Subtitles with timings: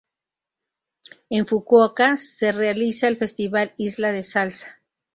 [1.29, 4.81] En Fukuoka se realiza el Festival Isla de Salsa.